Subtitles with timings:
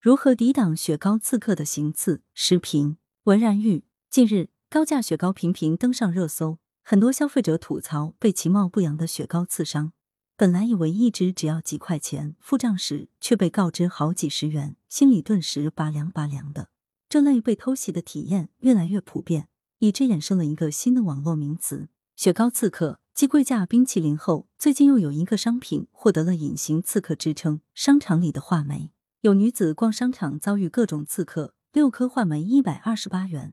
[0.00, 2.22] 如何抵挡雪糕刺客的行刺？
[2.32, 3.82] 视频文然玉。
[4.08, 9.92] 近日，高价雪糕频频登上热搜，很多消费者吐槽被其貌不扬的雪糕刺伤。
[10.36, 16.68] 本来以为一只只要几块钱，付账时却被告知好几十元，心里顿时拔凉拔凉的。
[17.08, 19.48] 这类被偷袭的体验越来越普遍，
[19.80, 23.00] 以致衍生了一个新的网络名词——雪糕刺客。
[23.12, 28.92] 继贵价冰淇淋后，最近又有一个商品获得了“隐形刺客”之称——商场里的话梅。
[29.22, 33.52] 有女子逛商场遭遇各种刺客，六颗话梅一百二十八元，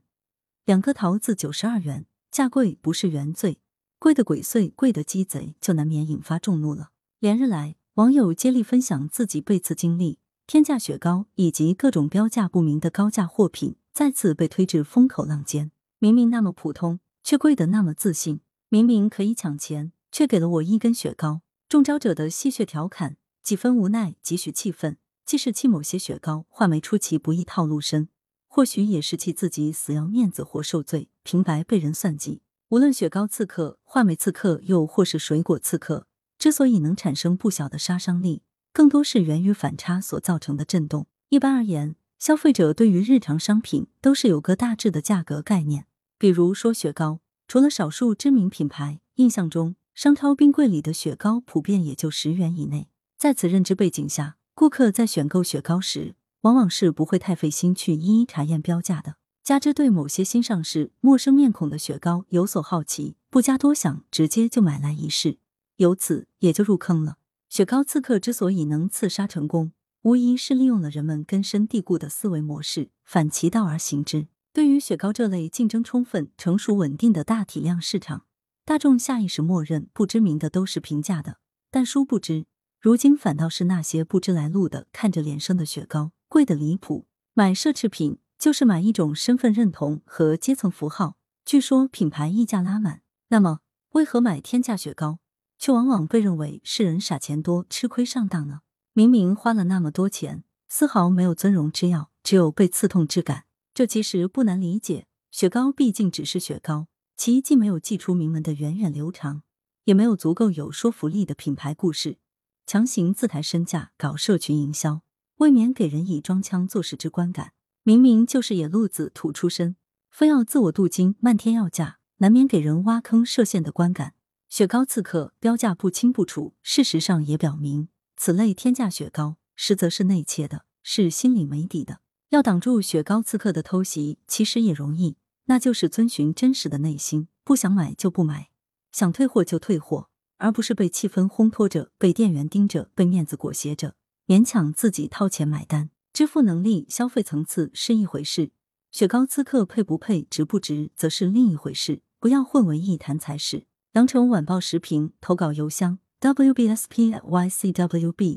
[0.64, 3.58] 两颗桃子九十二元，价贵不是原罪，
[3.98, 6.90] 贵的鬼祟，贵的鸡贼，就难免引发众怒了。
[7.18, 15.72] 连日来，网友接力分享自己被刺经历，天价雪糕以及各种标价不明的高价货品再次被推至风口浪尖。
[15.98, 18.36] 明明那么普通，却贵得那么自信；
[18.68, 21.40] 明明可以抢钱，却给了我一根雪糕。
[21.68, 24.98] 中招者的戏谑调侃，几分无奈，几许气愤。
[25.26, 28.08] 既是气某些雪糕话梅出其不意套路深，
[28.46, 32.42] 或许也是气自己死要面子活受罪，平白被人算计。
[32.68, 36.06] 无论雪糕刺客、话梅刺客，又或是水果刺客，
[36.38, 41.08] 之所以能产生不小的杀伤力，更多是源于反差所造成的震动。
[41.30, 45.86] 一般而言，消费者对于日常商品都是有个大致的价格概念。
[46.18, 47.18] 比如说雪糕，
[47.48, 52.88] 除了少数知名品牌，印象中商超冰柜里的雪糕普遍也就十元以内。
[53.18, 54.36] 在此认知背景下。
[54.58, 59.16] 顾客在选购雪糕时，往往是不会太费心去一一查验标价的。
[59.44, 65.36] 加之对某些新上市、陌生面孔的雪糕有所好奇，不加多想，直接就买来一试，
[65.76, 67.18] 由此也就入坑了。
[67.50, 74.26] 雪糕刺客之所以能刺杀成功，无疑是利用了人们根深蒂固的思维模式，反其道而行之。
[74.54, 78.24] 对于雪糕这类竞争充分、成熟稳定的大体量市场，
[78.64, 81.40] 大众下意识默认不知名的都是平价的，
[81.70, 82.46] 但殊不知。
[82.86, 87.08] 如今反倒是那些不知来路的、看着脸生的雪糕贵的离谱。
[87.34, 91.16] 买奢侈品就是买一种身份认同和阶层符号。
[91.44, 93.58] 据说品牌溢价拉满，那么
[93.94, 95.18] 为何买天价雪糕
[95.58, 98.60] 却往往被认为是人傻钱多、吃亏上当呢？
[98.92, 103.46] 明明花了那么多钱，丝毫没有尊荣之要，只有被刺痛之感。
[103.74, 106.86] 这其实不难理解，雪糕毕竟只是雪糕，
[107.16, 109.42] 其既没有寄出名门的源远流长，
[109.86, 112.18] 也没有足够有说服力的品牌故事。
[112.66, 115.02] 强行自抬身价搞社群营销，
[115.36, 117.52] 未免给人以装腔作势之观感。
[117.84, 119.76] 明明就是野路子土出身，
[120.10, 124.14] 非要自我镀金漫天要价，难免给人挖坑设陷的观感。
[124.48, 132.00] 雪糕刺客标价不清不楚，事实上也表明，此类天价雪糕实则是内切的，是心里没底的。
[132.30, 138.50] 要挡住雪糕刺客的偷袭，其实也容易，那就是遵循真实的内心，不想买就不买，
[138.90, 140.08] 想退货就退货。
[140.38, 143.94] 而不是被气氛烘托着，被店员盯着，被面子裹挟着，
[144.26, 145.90] 勉强自己掏钱买单。
[146.12, 148.50] 支付能力、消费层次是一回事，
[148.90, 152.00] 雪糕刺客配不配、值不值，则是另一回事。
[152.18, 153.66] 不要混为一谈才是。
[153.92, 157.20] 羊城晚报时评投稿邮箱：wbspycwb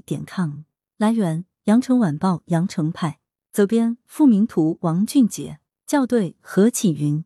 [0.03, 0.63] 点 com。
[0.97, 3.19] 来源：羊城晚报羊城派。
[3.51, 5.59] 责编：付明图，王俊杰。
[5.87, 7.23] 校对：何启云。